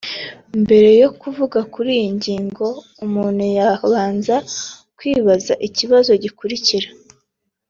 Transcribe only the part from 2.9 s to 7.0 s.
umuntu yabanza kwibaza ikibazo gikurikira